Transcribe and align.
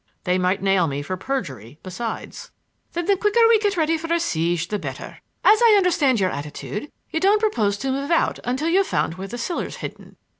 They 0.23 0.39
might 0.39 0.63
nail 0.63 0.87
me 0.87 1.03
for 1.03 1.15
perjury 1.15 1.77
besides." 1.83 2.49
"Then 2.93 3.05
the 3.05 3.15
quicker 3.15 3.47
we 3.47 3.59
get 3.59 3.77
ready 3.77 3.99
for 3.99 4.11
a 4.11 4.19
siege 4.19 4.67
the 4.69 4.79
better. 4.79 5.19
As 5.43 5.61
I 5.61 5.75
understand 5.77 6.19
your 6.19 6.31
attitude, 6.31 6.91
you 7.11 7.19
don't 7.19 7.39
propose 7.39 7.77
to 7.77 7.91
move 7.91 8.09
out 8.09 8.39
until 8.43 8.67
you've 8.67 8.87
found 8.87 9.13
where 9.13 9.27
the 9.27 9.37
siller's 9.37 9.75
hidden. 9.75 10.15